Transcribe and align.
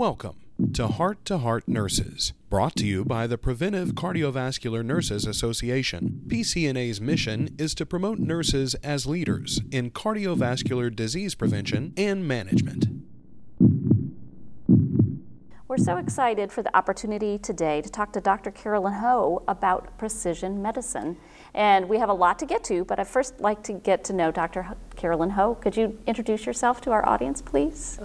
Welcome 0.00 0.36
to 0.72 0.88
Heart 0.88 1.26
to 1.26 1.36
Heart 1.36 1.68
Nurses, 1.68 2.32
brought 2.48 2.74
to 2.76 2.86
you 2.86 3.04
by 3.04 3.26
the 3.26 3.36
Preventive 3.36 3.88
Cardiovascular 3.88 4.82
Nurses 4.82 5.26
Association. 5.26 6.22
PCNA's 6.26 7.02
mission 7.02 7.54
is 7.58 7.74
to 7.74 7.84
promote 7.84 8.18
nurses 8.18 8.74
as 8.76 9.04
leaders 9.04 9.60
in 9.70 9.90
cardiovascular 9.90 10.96
disease 10.96 11.34
prevention 11.34 11.92
and 11.98 12.26
management. 12.26 12.86
We're 15.68 15.76
so 15.76 15.98
excited 15.98 16.50
for 16.50 16.62
the 16.62 16.74
opportunity 16.74 17.36
today 17.36 17.82
to 17.82 17.90
talk 17.90 18.14
to 18.14 18.22
Dr. 18.22 18.50
Carolyn 18.50 18.94
Ho 18.94 19.42
about 19.48 19.98
precision 19.98 20.62
medicine. 20.62 21.18
And 21.52 21.86
we 21.90 21.98
have 21.98 22.08
a 22.08 22.14
lot 22.14 22.38
to 22.38 22.46
get 22.46 22.64
to, 22.64 22.86
but 22.86 22.98
I'd 22.98 23.06
first 23.06 23.38
like 23.38 23.62
to 23.64 23.74
get 23.74 24.02
to 24.04 24.14
know 24.14 24.30
Dr. 24.30 24.66
Carolyn 24.96 25.28
Ho. 25.28 25.56
Could 25.56 25.76
you 25.76 25.98
introduce 26.06 26.46
yourself 26.46 26.80
to 26.80 26.90
our 26.90 27.06
audience, 27.06 27.42
please? 27.42 28.00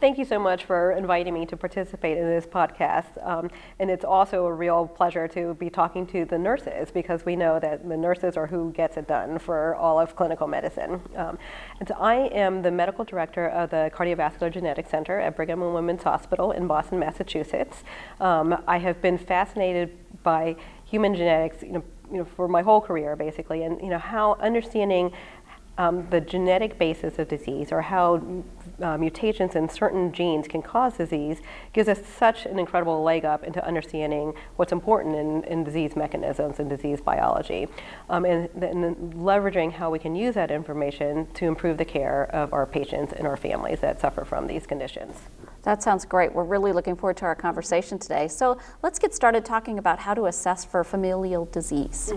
Thank 0.00 0.16
you 0.16 0.24
so 0.24 0.38
much 0.38 0.64
for 0.64 0.92
inviting 0.92 1.34
me 1.34 1.44
to 1.44 1.58
participate 1.58 2.16
in 2.16 2.24
this 2.24 2.46
podcast. 2.46 3.22
Um, 3.22 3.50
and 3.78 3.90
it's 3.90 4.02
also 4.02 4.46
a 4.46 4.52
real 4.52 4.86
pleasure 4.86 5.28
to 5.28 5.52
be 5.52 5.68
talking 5.68 6.06
to 6.06 6.24
the 6.24 6.38
nurses 6.38 6.90
because 6.90 7.26
we 7.26 7.36
know 7.36 7.60
that 7.60 7.86
the 7.86 7.98
nurses 7.98 8.38
are 8.38 8.46
who 8.46 8.72
gets 8.72 8.96
it 8.96 9.06
done 9.06 9.38
for 9.38 9.74
all 9.74 10.00
of 10.00 10.16
clinical 10.16 10.46
medicine. 10.46 11.02
Um, 11.16 11.38
and 11.80 11.86
so 11.86 11.94
I 12.00 12.14
am 12.28 12.62
the 12.62 12.70
medical 12.70 13.04
director 13.04 13.48
of 13.48 13.68
the 13.68 13.90
Cardiovascular 13.94 14.50
Genetics 14.50 14.88
Center 14.88 15.20
at 15.20 15.36
Brigham 15.36 15.60
and 15.60 15.74
Women's 15.74 16.02
Hospital 16.02 16.52
in 16.52 16.66
Boston, 16.66 16.98
Massachusetts. 16.98 17.84
Um, 18.20 18.56
I 18.66 18.78
have 18.78 19.02
been 19.02 19.18
fascinated 19.18 19.98
by 20.22 20.56
human 20.86 21.14
genetics, 21.14 21.62
you 21.62 21.72
know, 21.72 21.84
you 22.10 22.16
know, 22.16 22.24
for 22.24 22.48
my 22.48 22.62
whole 22.62 22.80
career 22.80 23.16
basically, 23.16 23.64
and 23.64 23.78
you 23.82 23.88
know 23.88 23.98
how 23.98 24.34
understanding 24.40 25.12
um, 25.80 26.06
the 26.10 26.20
genetic 26.20 26.78
basis 26.78 27.18
of 27.18 27.28
disease 27.28 27.72
or 27.72 27.80
how 27.80 28.20
uh, 28.82 28.96
mutations 28.98 29.54
in 29.54 29.68
certain 29.68 30.12
genes 30.12 30.48
can 30.48 30.62
cause 30.62 30.96
disease 30.96 31.38
gives 31.72 31.88
us 31.88 32.00
such 32.18 32.46
an 32.46 32.58
incredible 32.58 33.02
leg 33.02 33.24
up 33.24 33.44
into 33.44 33.64
understanding 33.66 34.34
what's 34.56 34.72
important 34.72 35.16
in, 35.16 35.44
in 35.44 35.64
disease 35.64 35.96
mechanisms 35.96 36.58
and 36.58 36.68
disease 36.68 37.00
biology, 37.00 37.68
um, 38.08 38.24
and 38.24 38.48
then 38.54 38.94
leveraging 39.16 39.72
how 39.72 39.90
we 39.90 39.98
can 39.98 40.14
use 40.14 40.34
that 40.34 40.50
information 40.50 41.26
to 41.34 41.46
improve 41.46 41.78
the 41.78 41.84
care 41.84 42.24
of 42.34 42.52
our 42.52 42.66
patients 42.66 43.12
and 43.12 43.26
our 43.26 43.36
families 43.36 43.80
that 43.80 44.00
suffer 44.00 44.24
from 44.24 44.46
these 44.46 44.66
conditions. 44.66 45.14
That 45.62 45.82
sounds 45.82 46.04
great. 46.04 46.32
We're 46.32 46.44
really 46.44 46.72
looking 46.72 46.96
forward 46.96 47.16
to 47.18 47.26
our 47.26 47.34
conversation 47.34 47.98
today. 47.98 48.28
So 48.28 48.58
let's 48.82 48.98
get 48.98 49.14
started 49.14 49.44
talking 49.44 49.78
about 49.78 49.98
how 49.98 50.14
to 50.14 50.26
assess 50.26 50.64
for 50.64 50.82
familial 50.84 51.44
disease. 51.46 52.12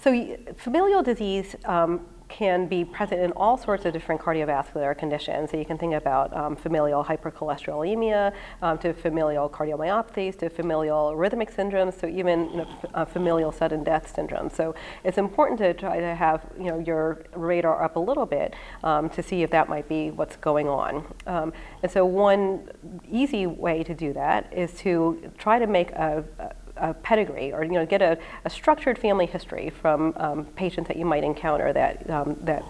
So, 0.00 0.36
familial 0.56 1.02
disease 1.02 1.56
um, 1.64 2.06
can 2.28 2.66
be 2.66 2.84
present 2.84 3.20
in 3.20 3.32
all 3.32 3.56
sorts 3.56 3.84
of 3.84 3.92
different 3.92 4.20
cardiovascular 4.20 4.96
conditions. 4.96 5.50
So 5.50 5.56
you 5.56 5.64
can 5.64 5.78
think 5.78 5.94
about 5.94 6.34
um, 6.36 6.56
familial 6.56 7.02
hypercholesterolemia, 7.04 8.32
um, 8.62 8.78
to 8.78 8.92
familial 8.92 9.48
cardiomyopathies, 9.48 10.38
to 10.38 10.50
familial 10.50 11.12
arrhythmic 11.12 11.54
syndromes, 11.54 11.98
so 11.98 12.06
even 12.06 12.50
you 12.50 12.56
know, 12.58 12.68
f- 12.82 12.90
uh, 12.94 13.04
familial 13.04 13.52
sudden 13.52 13.82
death 13.82 14.14
syndrome. 14.14 14.50
So 14.50 14.74
it's 15.04 15.18
important 15.18 15.58
to 15.58 15.74
try 15.74 16.00
to 16.00 16.14
have 16.14 16.46
you 16.58 16.66
know 16.66 16.78
your 16.78 17.24
radar 17.34 17.82
up 17.82 17.96
a 17.96 18.00
little 18.00 18.26
bit 18.26 18.54
um, 18.84 19.08
to 19.10 19.22
see 19.22 19.42
if 19.42 19.50
that 19.50 19.68
might 19.68 19.88
be 19.88 20.10
what's 20.10 20.36
going 20.36 20.68
on. 20.68 21.04
Um, 21.26 21.52
and 21.82 21.90
so 21.90 22.04
one 22.04 22.68
easy 23.10 23.46
way 23.46 23.82
to 23.84 23.94
do 23.94 24.12
that 24.12 24.52
is 24.52 24.72
to 24.80 25.30
try 25.38 25.58
to 25.58 25.66
make 25.66 25.90
a, 25.92 26.24
a 26.38 26.52
a 26.80 26.94
pedigree 26.94 27.52
or 27.52 27.64
you 27.64 27.72
know 27.72 27.86
get 27.86 28.02
a, 28.02 28.18
a 28.44 28.50
structured 28.50 28.98
family 28.98 29.26
history 29.26 29.70
from 29.70 30.12
um, 30.16 30.44
patients 30.56 30.88
that 30.88 30.96
you 30.96 31.04
might 31.04 31.24
encounter 31.24 31.72
that 31.72 32.08
um, 32.10 32.36
that 32.40 32.62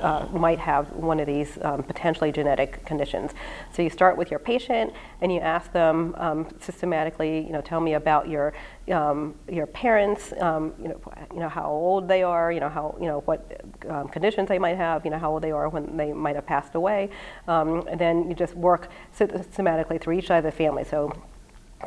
uh, 0.00 0.26
might 0.32 0.58
have 0.58 0.90
one 0.92 1.20
of 1.20 1.26
these 1.26 1.58
um, 1.62 1.82
potentially 1.82 2.32
genetic 2.32 2.84
conditions. 2.84 3.32
So 3.72 3.82
you 3.82 3.90
start 3.90 4.16
with 4.16 4.30
your 4.30 4.40
patient 4.40 4.92
and 5.20 5.32
you 5.32 5.40
ask 5.40 5.72
them 5.72 6.14
um, 6.18 6.48
systematically, 6.60 7.40
you 7.40 7.52
know, 7.52 7.60
tell 7.60 7.80
me 7.80 7.94
about 7.94 8.28
your 8.28 8.52
um, 8.92 9.34
your 9.50 9.66
parents, 9.66 10.34
um, 10.40 10.74
you 10.80 10.88
know, 10.88 11.00
you 11.32 11.40
know 11.40 11.48
how 11.48 11.70
old 11.70 12.06
they 12.06 12.22
are, 12.22 12.52
you 12.52 12.60
know 12.60 12.68
how 12.68 12.96
you 13.00 13.06
know 13.06 13.20
what 13.20 13.62
um, 13.88 14.08
conditions 14.08 14.48
they 14.48 14.58
might 14.58 14.76
have, 14.76 15.04
you 15.04 15.10
know 15.10 15.18
how 15.18 15.30
old 15.30 15.42
they 15.42 15.52
are 15.52 15.68
when 15.68 15.96
they 15.96 16.12
might 16.12 16.34
have 16.34 16.46
passed 16.46 16.74
away, 16.74 17.08
um, 17.48 17.86
and 17.88 17.98
then 17.98 18.28
you 18.28 18.34
just 18.34 18.54
work 18.54 18.90
systematically 19.12 19.98
through 19.98 20.18
each 20.18 20.26
side 20.26 20.38
of 20.38 20.44
the 20.44 20.52
family. 20.52 20.84
So 20.84 21.12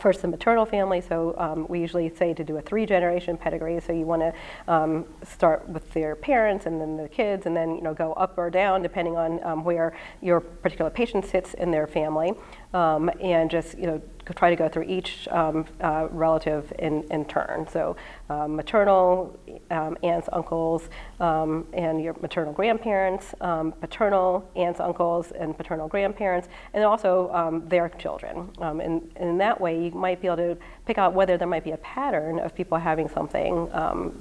first 0.02 0.22
the 0.22 0.28
maternal 0.28 0.66
family, 0.66 1.02
so 1.02 1.35
um, 1.38 1.68
we 1.68 1.80
usually 1.80 2.09
say 2.09 2.34
to 2.34 2.44
do 2.44 2.58
a 2.58 2.62
three 2.62 2.85
generation 2.85 3.38
pedigree. 3.38 3.80
So 3.80 3.94
you 3.94 4.06
want 4.06 4.22
to 4.22 4.34
um, 4.72 5.06
start 5.24 5.68
with 5.69 5.91
their 5.94 6.16
parents 6.16 6.66
and 6.66 6.80
then 6.80 6.97
the 6.97 7.09
kids, 7.09 7.46
and 7.46 7.56
then 7.56 7.75
you 7.75 7.81
know 7.81 7.94
go 7.94 8.13
up 8.13 8.38
or 8.38 8.50
down 8.50 8.81
depending 8.81 9.18
on 9.18 9.44
um, 9.44 9.63
where 9.63 9.96
your 10.22 10.40
particular 10.40 10.90
patient 10.91 11.25
sits 11.25 11.53
in 11.53 11.72
their 11.72 11.88
family, 11.88 12.34
um, 12.74 13.09
and 13.22 13.50
just 13.50 13.78
you 13.78 13.88
know 13.88 14.02
try 14.33 14.49
to 14.49 14.55
go 14.55 14.67
through 14.67 14.83
each 14.83 15.27
um, 15.29 15.65
uh, 15.81 16.07
relative 16.11 16.71
in, 16.79 17.03
in 17.11 17.25
turn. 17.25 17.67
So 17.71 17.95
um, 18.29 18.55
maternal, 18.55 19.38
um, 19.71 19.97
aunts, 20.03 20.29
uncles, 20.31 20.89
um, 21.19 21.67
and 21.73 22.01
your 22.01 22.15
maternal 22.21 22.53
grandparents, 22.53 23.33
um, 23.41 23.71
paternal 23.71 24.49
aunts, 24.55 24.79
uncles, 24.79 25.31
and 25.31 25.57
paternal 25.57 25.88
grandparents, 25.88 26.47
and 26.73 26.83
also 26.83 27.63
their 27.67 27.89
children. 27.89 28.49
and, 28.59 28.81
and, 28.81 29.11
in 29.17 29.38
that 29.38 29.59
way, 29.59 29.85
you 29.85 29.91
might 29.91 30.21
be 30.21 30.27
able 30.27 30.38
to 30.38 30.57
pick 30.85 30.97
out 30.97 31.13
whether 31.13 31.38
there 31.38 31.47
might 31.47 31.63
be 31.63 31.71
a 31.71 31.77
pattern 31.77 32.39
of 32.39 32.55
people 32.55 32.77
having 32.77 33.09
something 33.09 33.67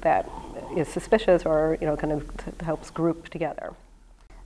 that 0.01 0.29
is 0.77 0.89
suspicious 0.89 1.45
or 1.47 1.79
you 1.81 1.87
know 1.87 1.97
kind 1.97 2.13
of 2.13 2.37
t- 2.37 2.65
helps 2.65 2.91
group 2.91 3.29
together. 3.29 3.75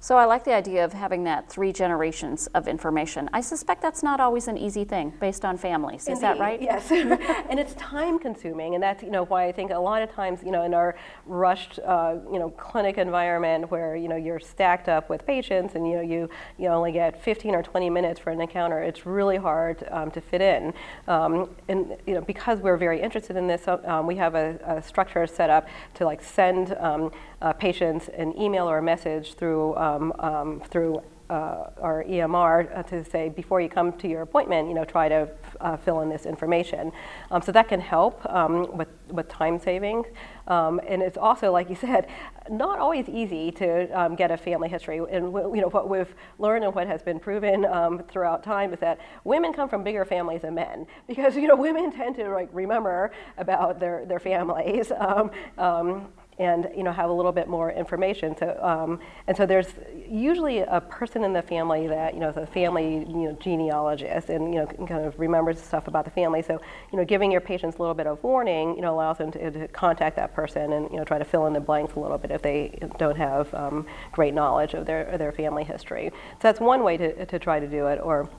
So 0.02 0.16
I 0.16 0.24
like 0.24 0.44
the 0.44 0.54
idea 0.54 0.82
of 0.82 0.94
having 0.94 1.24
that 1.24 1.50
three 1.50 1.74
generations 1.74 2.46
of 2.54 2.66
information. 2.66 3.28
I 3.34 3.42
suspect 3.42 3.82
that's 3.82 4.02
not 4.02 4.18
always 4.18 4.48
an 4.48 4.56
easy 4.56 4.82
thing 4.82 5.12
based 5.20 5.44
on 5.44 5.58
families. 5.58 6.06
Indeed, 6.06 6.12
Is 6.12 6.20
that 6.22 6.38
right? 6.38 6.60
Yes. 6.60 6.90
and 6.90 7.60
it's 7.60 7.74
time 7.74 8.18
consuming, 8.18 8.74
and 8.74 8.82
that's 8.82 9.02
you 9.02 9.10
know 9.10 9.24
why 9.26 9.44
I 9.44 9.52
think 9.52 9.72
a 9.72 9.78
lot 9.78 10.00
of 10.00 10.10
times 10.10 10.40
you 10.42 10.52
know 10.52 10.62
in 10.62 10.72
our 10.72 10.96
rushed 11.26 11.80
uh, 11.84 12.16
you 12.32 12.38
know 12.38 12.48
clinic 12.48 12.96
environment 12.96 13.70
where 13.70 13.94
you 13.94 14.08
know 14.08 14.16
you're 14.16 14.40
stacked 14.40 14.88
up 14.88 15.10
with 15.10 15.26
patients 15.26 15.74
and 15.74 15.86
you 15.86 15.96
know 15.96 16.00
you 16.00 16.30
you 16.56 16.68
only 16.68 16.92
get 16.92 17.22
15 17.22 17.54
or 17.54 17.62
20 17.62 17.90
minutes 17.90 18.18
for 18.18 18.30
an 18.30 18.40
encounter, 18.40 18.82
it's 18.82 19.04
really 19.04 19.36
hard 19.36 19.86
um, 19.90 20.10
to 20.12 20.22
fit 20.22 20.40
in. 20.40 20.72
Um, 21.08 21.50
and 21.68 21.98
you 22.06 22.14
know 22.14 22.22
because 22.22 22.60
we're 22.60 22.78
very 22.78 23.02
interested 23.02 23.36
in 23.36 23.46
this, 23.46 23.68
um, 23.68 24.06
we 24.06 24.16
have 24.16 24.34
a, 24.34 24.58
a, 24.64 24.82
structure 24.82 25.26
set 25.26 25.50
up 25.50 25.68
to 25.92 26.06
like 26.06 26.22
send 26.22 26.74
um, 26.78 27.12
uh, 27.42 27.52
patients 27.52 28.08
an 28.08 28.38
email 28.40 28.68
or 28.68 28.78
a 28.78 28.82
message 28.82 29.34
through 29.34 29.74
um, 29.96 30.12
um, 30.18 30.60
through 30.70 31.02
uh, 31.30 31.70
our 31.80 32.04
EMR 32.04 32.86
to 32.88 33.04
say 33.04 33.28
before 33.28 33.60
you 33.60 33.68
come 33.68 33.92
to 33.92 34.08
your 34.08 34.22
appointment, 34.22 34.68
you 34.68 34.74
know, 34.74 34.84
try 34.84 35.08
to 35.08 35.28
uh, 35.60 35.76
fill 35.76 36.00
in 36.00 36.08
this 36.08 36.26
information. 36.26 36.90
Um, 37.30 37.40
so 37.40 37.52
that 37.52 37.68
can 37.68 37.80
help 37.80 38.20
um, 38.28 38.76
with, 38.76 38.88
with 39.06 39.28
time 39.28 39.58
saving. 39.58 40.04
Um, 40.48 40.80
and 40.88 41.00
it's 41.02 41.16
also, 41.16 41.52
like 41.52 41.70
you 41.70 41.76
said, 41.76 42.08
not 42.50 42.80
always 42.80 43.08
easy 43.08 43.52
to 43.52 43.88
um, 43.98 44.16
get 44.16 44.32
a 44.32 44.36
family 44.36 44.68
history. 44.68 44.98
And 44.98 45.32
you 45.32 45.60
know 45.60 45.68
what 45.70 45.88
we've 45.88 46.12
learned 46.40 46.64
and 46.64 46.74
what 46.74 46.88
has 46.88 47.00
been 47.00 47.20
proven 47.20 47.64
um, 47.66 48.02
throughout 48.10 48.42
time 48.42 48.72
is 48.72 48.80
that 48.80 48.98
women 49.22 49.52
come 49.52 49.68
from 49.68 49.84
bigger 49.84 50.04
families 50.04 50.42
than 50.42 50.54
men 50.54 50.86
because 51.06 51.36
you 51.36 51.46
know 51.46 51.56
women 51.56 51.92
tend 51.92 52.16
to 52.16 52.28
like 52.30 52.48
remember 52.52 53.12
about 53.38 53.78
their 53.78 54.04
their 54.04 54.18
families. 54.18 54.90
And 56.40 56.70
you 56.74 56.82
know 56.82 56.90
have 56.90 57.10
a 57.10 57.12
little 57.12 57.32
bit 57.32 57.48
more 57.48 57.70
information. 57.70 58.34
So 58.34 58.58
um, 58.62 58.98
and 59.26 59.36
so 59.36 59.44
there's 59.44 59.68
usually 60.08 60.60
a 60.60 60.80
person 60.80 61.22
in 61.22 61.34
the 61.34 61.42
family 61.42 61.86
that 61.86 62.14
you 62.14 62.20
know 62.20 62.30
is 62.30 62.38
a 62.38 62.46
family 62.46 63.00
you 63.00 63.24
know 63.26 63.36
genealogist 63.38 64.30
and 64.30 64.54
you 64.54 64.60
know 64.60 64.66
kind 64.86 65.04
of 65.04 65.20
remembers 65.20 65.60
stuff 65.60 65.86
about 65.86 66.06
the 66.06 66.10
family. 66.10 66.40
So 66.40 66.58
you 66.92 66.98
know 66.98 67.04
giving 67.04 67.30
your 67.30 67.42
patients 67.42 67.76
a 67.76 67.80
little 67.82 67.94
bit 67.94 68.06
of 68.06 68.22
warning 68.24 68.74
you 68.74 68.80
know 68.80 68.94
allows 68.94 69.18
them 69.18 69.30
to, 69.32 69.50
to 69.50 69.68
contact 69.68 70.16
that 70.16 70.34
person 70.34 70.72
and 70.72 70.90
you 70.90 70.96
know 70.96 71.04
try 71.04 71.18
to 71.18 71.26
fill 71.26 71.44
in 71.46 71.52
the 71.52 71.60
blanks 71.60 71.94
a 71.94 72.00
little 72.00 72.18
bit 72.18 72.30
if 72.30 72.40
they 72.40 72.78
don't 72.98 73.18
have 73.18 73.52
um, 73.52 73.86
great 74.12 74.32
knowledge 74.32 74.72
of 74.72 74.86
their 74.86 75.18
their 75.18 75.32
family 75.32 75.64
history. 75.64 76.08
So 76.08 76.38
that's 76.40 76.60
one 76.60 76.82
way 76.82 76.96
to 76.96 77.26
to 77.26 77.38
try 77.38 77.60
to 77.60 77.68
do 77.68 77.86
it 77.88 78.00
or 78.02 78.30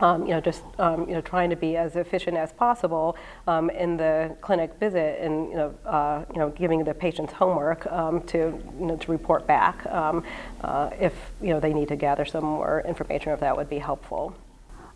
um, 0.00 0.22
you 0.22 0.30
know, 0.30 0.40
just 0.40 0.62
um, 0.78 1.08
you 1.08 1.14
know, 1.14 1.20
trying 1.20 1.50
to 1.50 1.56
be 1.56 1.76
as 1.76 1.96
efficient 1.96 2.36
as 2.36 2.52
possible 2.52 3.16
um, 3.46 3.70
in 3.70 3.96
the 3.96 4.36
clinic 4.40 4.74
visit, 4.78 5.18
and 5.20 5.48
you 5.48 5.56
know, 5.56 5.74
uh, 5.86 6.24
you 6.32 6.38
know, 6.38 6.50
giving 6.50 6.84
the 6.84 6.94
patients 6.94 7.32
homework 7.32 7.86
um, 7.90 8.22
to 8.22 8.38
you 8.78 8.86
know 8.86 8.96
to 8.96 9.10
report 9.10 9.46
back 9.46 9.86
um, 9.86 10.24
uh, 10.62 10.90
if 11.00 11.14
you 11.40 11.48
know 11.48 11.60
they 11.60 11.72
need 11.72 11.88
to 11.88 11.96
gather 11.96 12.24
some 12.24 12.44
more 12.44 12.82
information, 12.86 13.32
if 13.32 13.40
that 13.40 13.56
would 13.56 13.70
be 13.70 13.78
helpful. 13.78 14.36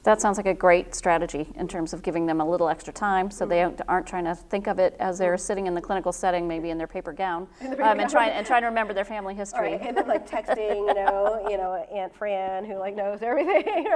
That 0.02 0.20
sounds 0.20 0.38
like 0.38 0.46
a 0.46 0.54
great 0.54 0.94
strategy 0.94 1.52
in 1.56 1.68
terms 1.68 1.92
of 1.92 2.02
giving 2.02 2.24
them 2.24 2.40
a 2.40 2.48
little 2.48 2.70
extra 2.70 2.92
time 2.92 3.30
so 3.30 3.44
they 3.44 3.62
aren't 3.62 4.06
trying 4.06 4.24
to 4.24 4.34
think 4.34 4.66
of 4.66 4.78
it 4.78 4.96
as 4.98 5.18
they're 5.18 5.36
sitting 5.36 5.66
in 5.66 5.74
the 5.74 5.80
clinical 5.80 6.10
setting, 6.10 6.48
maybe 6.48 6.70
in 6.70 6.78
their 6.78 6.86
paper 6.86 7.12
gown, 7.12 7.46
um, 7.60 8.00
and, 8.00 8.10
trying, 8.10 8.30
and 8.30 8.46
trying 8.46 8.62
to 8.62 8.68
remember 8.68 8.94
their 8.94 9.04
family 9.04 9.34
history. 9.34 9.72
Right. 9.72 9.82
And 9.82 9.96
then 9.96 10.08
like 10.08 10.28
texting, 10.28 10.86
you 10.86 10.94
know, 10.94 11.46
you 11.50 11.58
know, 11.58 11.86
Aunt 11.92 12.14
Fran 12.14 12.64
who 12.64 12.78
like 12.78 12.96
knows 12.96 13.20
everything. 13.22 13.86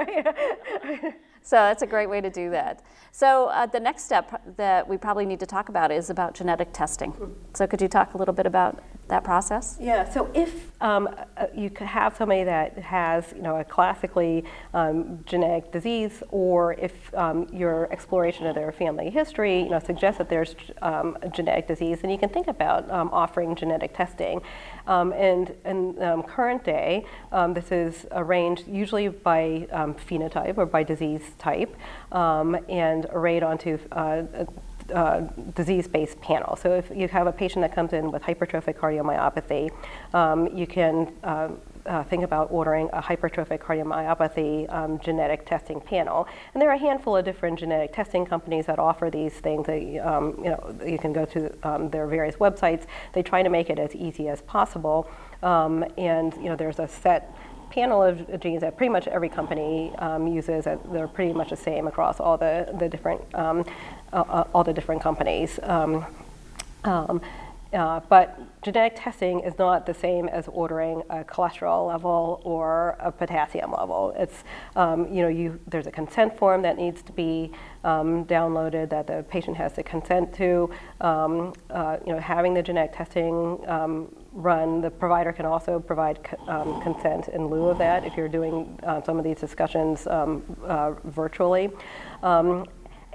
so 1.45 1.57
that's 1.57 1.83
a 1.83 1.87
great 1.87 2.09
way 2.09 2.21
to 2.21 2.29
do 2.31 2.49
that. 2.49 2.81
So 3.11 3.45
uh, 3.45 3.67
the 3.67 3.79
next 3.79 4.05
step 4.05 4.41
that 4.57 4.87
we 4.89 4.97
probably 4.97 5.27
need 5.27 5.39
to 5.41 5.45
talk 5.45 5.69
about 5.69 5.91
is 5.91 6.09
about 6.09 6.33
genetic 6.33 6.73
testing. 6.73 7.35
So 7.53 7.67
could 7.67 7.81
you 7.81 7.87
talk 7.87 8.15
a 8.15 8.17
little 8.17 8.33
bit 8.33 8.47
about 8.47 8.83
that 9.09 9.23
process? 9.23 9.77
Yeah, 9.79 10.09
so 10.09 10.31
if 10.33 10.71
um, 10.81 11.07
uh, 11.37 11.45
you 11.55 11.71
have 11.77 12.17
somebody 12.17 12.43
that 12.43 12.79
has, 12.79 13.31
you 13.35 13.43
know, 13.43 13.57
a 13.57 13.63
classically 13.63 14.43
um, 14.73 15.23
genetic 15.27 15.71
disease, 15.71 16.23
or 16.29 16.73
if 16.73 17.13
um, 17.13 17.47
your 17.53 17.91
exploration 17.91 18.47
of 18.47 18.55
their 18.55 18.71
family 18.71 19.11
history, 19.11 19.61
you 19.61 19.69
know, 19.69 19.77
suggests 19.77 20.17
that 20.17 20.27
there's 20.27 20.55
um, 20.81 21.15
a 21.21 21.29
genetic 21.29 21.67
disease, 21.67 22.01
then 22.01 22.09
you 22.09 22.17
can 22.17 22.29
think 22.29 22.47
about 22.47 22.89
um, 22.89 23.09
offering 23.13 23.55
genetic 23.55 23.95
testing. 23.95 24.41
Um, 24.87 25.13
and 25.13 25.53
in 25.65 26.23
current 26.27 26.63
day, 26.63 27.05
this 27.49 27.71
is 27.71 28.07
arranged 28.11 28.67
usually 28.67 29.09
by 29.09 29.67
phenotype 30.07 30.57
or 30.57 30.65
by 30.65 30.81
disease 30.81 31.34
type, 31.37 31.75
and 32.11 33.05
arrayed 33.11 33.43
onto 33.43 33.77
uh, 33.91 34.23
uh, 34.93 35.21
disease-based 35.55 36.19
panel. 36.21 36.55
So 36.55 36.73
if 36.75 36.91
you 36.95 37.07
have 37.07 37.27
a 37.27 37.31
patient 37.31 37.61
that 37.63 37.73
comes 37.73 37.93
in 37.93 38.11
with 38.11 38.21
hypertrophic 38.21 38.75
cardiomyopathy, 38.77 39.71
um, 40.13 40.47
you 40.55 40.67
can 40.67 41.11
uh, 41.23 41.49
uh, 41.85 42.03
think 42.03 42.23
about 42.23 42.51
ordering 42.51 42.89
a 42.93 43.01
hypertrophic 43.01 43.59
cardiomyopathy 43.59 44.71
um, 44.73 44.99
genetic 44.99 45.45
testing 45.45 45.79
panel. 45.81 46.27
And 46.53 46.61
there 46.61 46.69
are 46.69 46.75
a 46.75 46.79
handful 46.79 47.15
of 47.15 47.25
different 47.25 47.59
genetic 47.59 47.93
testing 47.93 48.25
companies 48.25 48.65
that 48.67 48.79
offer 48.79 49.09
these 49.09 49.33
things. 49.33 49.67
That, 49.67 49.81
um, 50.07 50.35
you 50.37 50.49
know, 50.49 50.75
you 50.85 50.97
can 50.97 51.13
go 51.13 51.25
to 51.25 51.51
um, 51.67 51.89
their 51.89 52.07
various 52.07 52.35
websites. 52.35 52.85
They 53.13 53.23
try 53.23 53.43
to 53.43 53.49
make 53.49 53.69
it 53.69 53.79
as 53.79 53.95
easy 53.95 54.29
as 54.29 54.41
possible. 54.41 55.09
Um, 55.43 55.85
and 55.97 56.33
you 56.35 56.45
know, 56.45 56.55
there's 56.55 56.79
a 56.79 56.87
set 56.87 57.35
panel 57.69 58.01
of 58.03 58.39
genes 58.39 58.61
that 58.61 58.77
pretty 58.77 58.91
much 58.91 59.07
every 59.07 59.29
company 59.29 59.93
um, 59.97 60.27
uses. 60.27 60.65
They're 60.65 61.07
pretty 61.07 61.33
much 61.33 61.49
the 61.49 61.55
same 61.55 61.87
across 61.87 62.19
all 62.19 62.37
the, 62.37 62.73
the 62.79 62.89
different 62.89 63.21
uh, 63.33 63.63
all 64.53 64.63
the 64.63 64.73
different 64.73 65.01
companies. 65.01 65.59
Um, 65.63 66.05
um, 66.83 67.21
uh, 67.73 67.99
but 68.07 68.39
genetic 68.61 68.93
testing 68.95 69.41
is 69.41 69.57
not 69.57 69.85
the 69.85 69.93
same 69.93 70.29
as 70.29 70.47
ordering 70.47 71.03
a 71.09 71.23
cholesterol 71.23 71.87
level 71.87 72.41
or 72.45 72.95
a 72.99 73.11
potassium 73.11 73.71
level. 73.71 74.13
It's, 74.17 74.43
um, 74.77 75.13
you 75.13 75.23
know, 75.23 75.27
you, 75.27 75.59
there's 75.67 75.87
a 75.87 75.91
consent 75.91 76.37
form 76.37 76.61
that 76.61 76.77
needs 76.77 77.01
to 77.01 77.11
be 77.11 77.51
um, 77.83 78.23
downloaded 78.25 78.89
that 78.91 79.07
the 79.07 79.25
patient 79.29 79.57
has 79.57 79.73
to 79.73 79.83
consent 79.83 80.33
to. 80.35 80.69
Um, 81.01 81.53
uh, 81.69 81.97
you 82.05 82.13
know, 82.13 82.19
having 82.19 82.53
the 82.53 82.63
genetic 82.63 82.95
testing 82.95 83.59
run, 84.35 84.81
the 84.81 84.91
provider 84.91 85.31
can 85.31 85.45
also 85.45 85.79
provide 85.79 86.19
um, 86.47 86.81
consent 86.81 87.29
in 87.29 87.47
lieu 87.47 87.69
of 87.69 87.77
that 87.79 88.05
if 88.05 88.15
you're 88.15 88.27
doing 88.29 88.77
uh, 88.83 89.01
some 89.01 89.17
of 89.17 89.23
these 89.23 89.39
discussions 89.39 90.05
um, 90.07 90.43
uh, 90.63 90.91
virtually. 91.05 91.71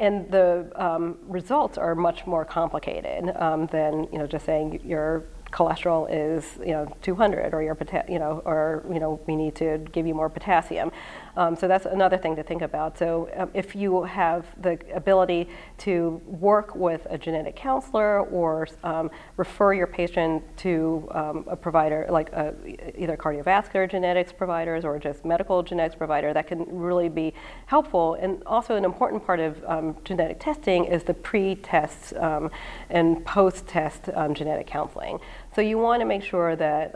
And 0.00 0.31
the 0.31 0.72
um, 0.76 1.19
results 1.28 1.76
are 1.76 1.94
much 1.94 2.26
more 2.26 2.46
complicated 2.46 3.37
um, 3.37 3.67
than 3.67 4.08
you 4.11 4.19
know 4.19 4.26
just 4.26 4.46
saying 4.46 4.81
your 4.82 5.25
cholesterol 5.50 6.06
is 6.11 6.58
you 6.61 6.73
know 6.73 6.87
200 7.02 7.55
or 7.55 7.62
your 7.62 7.76
you 8.08 8.19
know 8.19 8.43
or 8.44 8.85
you 8.93 9.00
know 9.00 9.20
we 9.26 9.37
need 9.37 9.55
to 9.56 9.79
give 9.93 10.06
you 10.06 10.14
more 10.14 10.29
potassium. 10.29 10.91
Um, 11.37 11.56
so 11.56 11.69
that's 11.69 11.87
another 11.87 12.19
thing 12.19 12.37
to 12.37 12.43
think 12.43 12.62
about. 12.62 12.99
So 12.99 13.29
um, 13.37 13.50
if 13.55 13.75
you 13.75 14.02
have 14.02 14.47
the 14.61 14.79
ability 14.94 15.49
to 15.79 16.20
work 16.26 16.75
with 16.75 17.06
a 17.08 17.17
genetic 17.17 17.56
counselor 17.56 18.20
or 18.20 18.69
um, 18.82 19.11
refer 19.37 19.73
your 19.73 19.87
patient 19.87 20.43
to 20.58 21.08
um, 21.12 21.44
a 21.49 21.56
provider 21.56 22.06
like 22.11 22.32
a, 22.32 22.55
either 23.00 23.17
cardiovascular 23.17 23.88
genetics 23.91 24.32
providers 24.32 24.85
or 24.85 24.99
just 24.99 25.25
medical 25.25 25.62
genetics 25.62 25.94
provider, 25.94 26.32
that 26.32 26.47
can 26.47 26.64
really 26.69 27.08
be 27.08 27.32
helpful. 27.67 28.14
And 28.14 28.43
also 28.47 28.76
an 28.76 28.85
important 28.85 29.25
part 29.25 29.41
of 29.41 29.62
um, 29.67 29.97
genetic 30.05 30.41
testing 30.41 30.85
is 30.85 31.05
the 31.05 31.14
pre-test 31.14 32.14
um, 32.14 32.50
and 32.88 33.25
post-test 33.25 34.11
genetic 34.35 34.67
counseling. 34.67 35.19
So 35.55 35.61
you 35.61 35.79
want 35.79 36.00
to 36.00 36.06
make 36.06 36.23
sure 36.23 36.56
that 36.56 36.94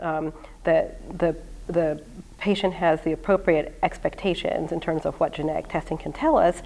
that 0.63 1.17
the 1.17 1.35
the 1.67 2.01
patient 2.37 2.73
has 2.75 3.01
the 3.01 3.11
appropriate 3.11 3.77
expectations 3.81 4.71
in 4.71 4.79
terms 4.79 5.05
of 5.05 5.19
what 5.19 5.33
genetic 5.33 5.67
testing 5.67 5.97
can 5.97 6.13
tell 6.13 6.37
us 6.37 6.61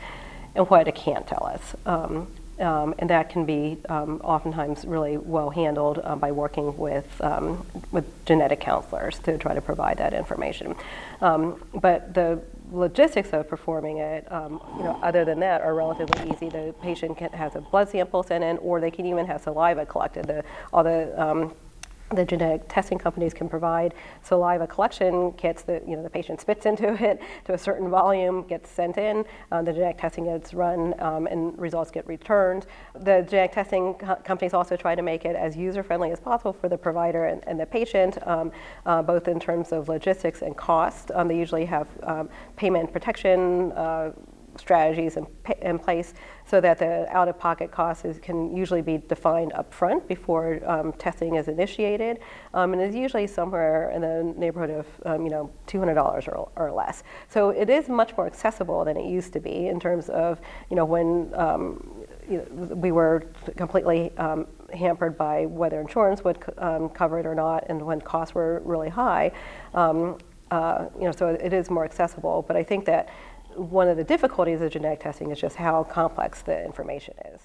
and 0.55 0.69
what 0.69 0.87
it 0.87 0.95
can't 0.95 1.25
tell 1.27 1.45
us. 1.45 1.75
Um, 1.85 2.27
um, 2.59 2.93
and 2.99 3.09
that 3.09 3.29
can 3.29 3.45
be 3.45 3.77
um, 3.87 4.19
oftentimes 4.21 4.83
really 4.83 5.15
well 5.15 5.49
handled 5.49 6.01
uh, 6.03 6.17
by 6.17 6.33
working 6.33 6.77
with, 6.77 7.21
um, 7.21 7.65
with 7.91 8.25
genetic 8.25 8.59
counselors 8.59 9.17
to 9.19 9.37
try 9.37 9.53
to 9.53 9.61
provide 9.61 9.97
that 9.99 10.13
information. 10.13 10.75
Um, 11.21 11.63
but 11.73 12.13
the 12.13 12.41
logistics 12.69 13.31
of 13.31 13.47
performing 13.47 13.99
it, 13.99 14.29
um, 14.29 14.59
you 14.75 14.83
know, 14.83 14.99
other 15.01 15.23
than 15.23 15.39
that, 15.39 15.61
are 15.61 15.73
relatively 15.73 16.29
easy. 16.29 16.49
The 16.49 16.75
patient 16.81 17.17
can, 17.17 17.31
has 17.31 17.55
a 17.55 17.61
blood 17.61 17.87
sample 17.87 18.23
sent 18.23 18.43
in, 18.43 18.57
or 18.57 18.81
they 18.81 18.91
can 18.91 19.05
even 19.05 19.25
have 19.27 19.41
saliva 19.41 19.85
collected. 19.85 20.27
The, 20.27 20.43
all 20.73 20.83
the 20.83 21.17
the 22.11 22.25
genetic 22.25 22.67
testing 22.67 22.97
companies 22.97 23.33
can 23.33 23.47
provide. 23.47 23.93
Saliva 24.23 24.65
collection 24.67 25.31
kits 25.33 25.61
that 25.63 25.87
you 25.87 25.95
know 25.95 26.03
the 26.03 26.09
patient 26.09 26.41
spits 26.41 26.65
into 26.65 26.93
it 27.03 27.21
to 27.45 27.53
a 27.53 27.57
certain 27.57 27.89
volume 27.89 28.43
gets 28.43 28.69
sent 28.69 28.97
in. 28.97 29.25
Um, 29.51 29.65
the 29.65 29.73
genetic 29.73 29.97
testing 29.99 30.25
gets 30.25 30.53
run 30.53 30.99
um, 30.99 31.27
and 31.27 31.57
results 31.59 31.91
get 31.91 32.07
returned. 32.07 32.65
The 32.93 33.25
genetic 33.29 33.51
testing 33.53 33.93
co- 33.95 34.15
companies 34.15 34.53
also 34.53 34.75
try 34.75 34.95
to 34.95 35.01
make 35.01 35.25
it 35.25 35.35
as 35.35 35.55
user 35.55 35.83
friendly 35.83 36.11
as 36.11 36.19
possible 36.19 36.53
for 36.53 36.69
the 36.69 36.77
provider 36.77 37.25
and, 37.25 37.47
and 37.47 37.59
the 37.59 37.65
patient 37.65 38.17
um, 38.27 38.51
uh, 38.85 39.01
both 39.01 39.27
in 39.27 39.39
terms 39.39 39.71
of 39.71 39.89
logistics 39.89 40.41
and 40.41 40.57
cost. 40.57 41.11
Um, 41.13 41.27
they 41.27 41.37
usually 41.37 41.65
have 41.65 41.87
um, 42.03 42.29
payment 42.55 42.91
protection 42.91 43.71
uh, 43.73 44.11
strategies 44.59 45.17
in, 45.17 45.25
in 45.61 45.79
place 45.79 46.13
so 46.45 46.59
that 46.59 46.79
the 46.79 47.07
out-of-pocket 47.15 47.71
costs 47.71 48.05
is, 48.05 48.19
can 48.19 48.55
usually 48.55 48.81
be 48.81 48.97
defined 48.97 49.53
up 49.53 49.73
front 49.73 50.07
before 50.07 50.59
um, 50.65 50.91
testing 50.93 51.35
is 51.35 51.47
initiated, 51.47 52.19
um, 52.53 52.73
and 52.73 52.81
is 52.81 52.95
usually 52.95 53.27
somewhere 53.27 53.91
in 53.91 54.01
the 54.01 54.33
neighborhood 54.37 54.69
of 54.69 54.87
um, 55.05 55.23
you 55.23 55.29
know 55.29 55.49
$200 55.67 56.27
or, 56.27 56.49
or, 56.55 56.71
less. 56.71 57.03
So 57.27 57.49
it 57.51 57.69
is 57.69 57.87
much 57.87 58.15
more 58.17 58.25
accessible 58.25 58.83
than 58.83 58.97
it 58.97 59.05
used 59.05 59.33
to 59.33 59.39
be 59.39 59.67
in 59.67 59.79
terms 59.79 60.09
of 60.09 60.41
you 60.69 60.75
know 60.75 60.85
when 60.85 61.31
um, 61.35 62.05
you 62.29 62.37
know, 62.37 62.75
we 62.75 62.91
were 62.91 63.25
completely 63.55 64.15
um, 64.17 64.47
hampered 64.73 65.17
by 65.17 65.45
whether 65.45 65.79
insurance 65.81 66.23
would 66.23 66.37
um, 66.57 66.89
cover 66.89 67.19
it 67.19 67.25
or 67.25 67.35
not, 67.35 67.65
and 67.69 67.81
when 67.81 68.01
costs 68.01 68.35
were 68.35 68.61
really 68.65 68.89
high. 68.89 69.31
Uh, 70.51 70.87
you 70.97 71.05
know, 71.05 71.11
so 71.11 71.27
it 71.27 71.53
is 71.53 71.69
more 71.69 71.85
accessible, 71.85 72.43
but 72.47 72.57
I 72.57 72.63
think 72.63 72.85
that 72.85 73.09
one 73.59 73.87
of 73.87 73.97
the 73.97 74.03
difficulties 74.03 74.61
of 74.61 74.71
genetic 74.71 75.01
testing 75.01 75.31
is 75.31 75.39
just 75.39 75.55
how 75.55 75.83
complex 75.83 76.41
the 76.41 76.63
information 76.63 77.13
is. 77.33 77.41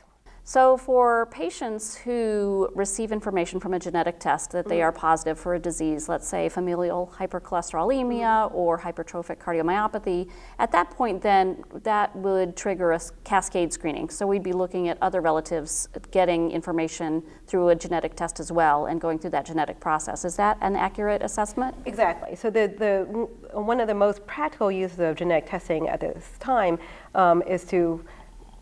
So, 0.47 0.77
for 0.77 1.25
patients 1.31 1.97
who 1.97 2.69
receive 2.75 3.13
information 3.13 3.61
from 3.61 3.73
a 3.73 3.79
genetic 3.79 4.21
test 4.21 4.51
that 4.51 4.69
they 4.69 4.81
mm-hmm. 4.81 4.89
are 4.89 4.93
positive 4.93 5.41
for 5.41 5.55
a 5.55 5.59
disease, 5.59 6.07
let's 6.07 6.29
say 6.29 6.51
familial 6.51 7.11
hypercholesterolemia 7.17 8.51
mm-hmm. 8.51 8.55
or 8.55 8.79
hypertrophic 8.79 9.39
cardiomyopathy, 9.39 10.29
at 10.59 10.71
that 10.73 10.91
point, 10.91 11.23
then 11.23 11.65
that 11.83 12.15
would 12.15 12.59
trigger 12.59 12.93
a 12.93 13.01
cascade 13.25 13.73
screening. 13.73 14.11
So, 14.11 14.27
we'd 14.27 14.43
be 14.43 14.53
looking 14.53 14.89
at 14.91 14.99
other 15.01 15.23
relatives 15.23 15.89
getting 16.11 16.51
information 16.51 17.23
through 17.47 17.71
a 17.71 17.75
genetic 17.75 18.15
test 18.15 18.39
as 18.39 18.53
well 18.53 18.85
and 18.85 19.01
going 19.01 19.19
through 19.19 19.31
that 19.31 19.47
genetic 19.47 19.81
process. 19.81 20.27
Is 20.27 20.37
that 20.37 20.59
an 20.61 20.77
accurate 20.77 21.23
assessment? 21.23 21.75
Exactly. 21.87 22.37
So, 22.37 22.51
the, 22.51 22.69
the, 22.77 23.59
one 23.59 23.81
of 23.81 23.89
the 23.89 23.95
most 23.95 24.27
practical 24.27 24.71
uses 24.71 25.01
of 25.01 25.17
genetic 25.17 25.49
testing 25.49 25.89
at 25.89 26.01
this 26.01 26.33
time 26.39 26.79
um, 27.15 27.41
is 27.45 27.65
to 27.69 28.05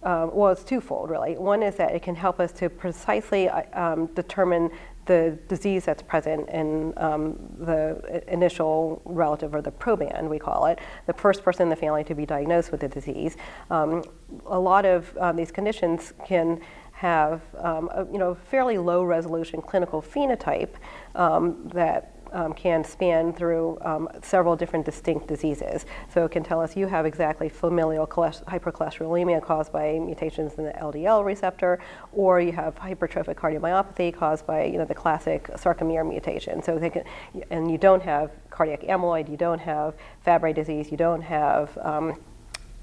um, 0.02 0.30
well, 0.34 0.52
it's 0.52 0.64
twofold 0.64 1.10
really. 1.10 1.36
One 1.36 1.62
is 1.62 1.76
that 1.76 1.94
it 1.94 2.02
can 2.02 2.14
help 2.14 2.40
us 2.40 2.52
to 2.52 2.68
precisely 2.68 3.48
uh, 3.48 3.62
um, 3.72 4.06
determine 4.14 4.70
the 5.06 5.38
disease 5.48 5.84
that's 5.84 6.02
present 6.02 6.48
in 6.50 6.94
um, 6.96 7.36
the 7.58 8.22
initial 8.28 9.02
relative 9.04 9.54
or 9.54 9.60
the 9.60 9.72
proband, 9.72 10.28
we 10.28 10.38
call 10.38 10.66
it, 10.66 10.78
the 11.06 11.12
first 11.12 11.42
person 11.42 11.64
in 11.64 11.68
the 11.68 11.76
family 11.76 12.04
to 12.04 12.14
be 12.14 12.24
diagnosed 12.24 12.70
with 12.70 12.80
the 12.80 12.88
disease. 12.88 13.36
Um, 13.70 14.04
a 14.46 14.58
lot 14.58 14.84
of 14.84 15.16
um, 15.18 15.36
these 15.36 15.50
conditions 15.50 16.12
can 16.24 16.60
have 16.92 17.42
um, 17.58 17.90
a, 17.92 18.06
you 18.12 18.18
know 18.18 18.34
fairly 18.34 18.78
low 18.78 19.02
resolution 19.02 19.60
clinical 19.60 20.00
phenotype 20.00 20.74
that 21.14 22.11
um, 22.32 22.52
can 22.52 22.84
span 22.84 23.32
through 23.32 23.78
um, 23.82 24.08
several 24.22 24.56
different 24.56 24.84
distinct 24.84 25.26
diseases. 25.26 25.86
So 26.12 26.24
it 26.24 26.30
can 26.30 26.42
tell 26.42 26.60
us 26.60 26.76
you 26.76 26.86
have 26.86 27.06
exactly 27.06 27.48
familial 27.48 28.06
hypercholesterolemia 28.06 29.42
caused 29.42 29.72
by 29.72 29.98
mutations 29.98 30.54
in 30.54 30.64
the 30.64 30.72
LDL 30.72 31.24
receptor, 31.24 31.78
or 32.12 32.40
you 32.40 32.52
have 32.52 32.74
hypertrophic 32.76 33.34
cardiomyopathy 33.36 34.14
caused 34.14 34.46
by 34.46 34.64
you 34.64 34.78
know 34.78 34.84
the 34.84 34.94
classic 34.94 35.48
sarcomere 35.54 36.08
mutation. 36.08 36.62
So 36.62 36.78
they 36.78 36.90
can, 36.90 37.04
and 37.50 37.70
you 37.70 37.78
don't 37.78 38.02
have 38.02 38.30
cardiac 38.50 38.82
amyloid, 38.82 39.30
you 39.30 39.36
don't 39.36 39.60
have 39.60 39.94
Fabry 40.24 40.52
disease, 40.52 40.90
you 40.90 40.96
don't 40.96 41.22
have 41.22 41.76
um, 41.78 42.20